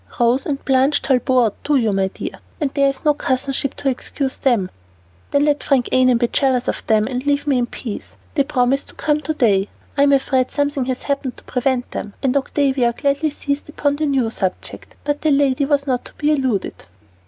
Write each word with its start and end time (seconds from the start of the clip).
"Rose 0.19 0.47
and 0.47 0.65
Blanche 0.65 1.03
Talbot 1.03 1.43
outdo 1.53 1.75
you, 1.75 1.93
my 1.93 2.07
dear, 2.07 2.39
and 2.59 2.73
there 2.73 2.87
is 2.89 3.05
no 3.05 3.13
cousinship 3.13 3.75
to 3.75 3.87
excuse 3.87 4.37
them." 4.37 4.71
"Then 5.29 5.45
let 5.45 5.61
Frank 5.61 5.89
Annon 5.91 6.17
be 6.17 6.27
jealous 6.27 6.67
of 6.67 6.83
them, 6.87 7.05
and 7.05 7.23
leave 7.23 7.45
me 7.45 7.59
in 7.59 7.67
peace. 7.67 8.15
They 8.33 8.43
promised 8.43 8.87
to 8.87 8.95
come 8.95 9.21
today; 9.21 9.69
I'm 9.95 10.11
afraid 10.11 10.49
something 10.49 10.85
has 10.85 11.03
happened 11.03 11.37
to 11.37 11.43
prevent 11.43 11.91
them." 11.91 12.15
And 12.23 12.35
Octavia 12.35 12.95
gladly 12.97 13.29
seized 13.29 13.69
upon 13.69 13.97
the 13.97 14.07
new 14.07 14.31
subject. 14.31 14.95
But 15.03 15.23
my 15.23 15.29
lady 15.29 15.65
was 15.65 15.85
not 15.85 16.03
to 16.05 16.15
be 16.15 16.31
eluded. 16.31 16.87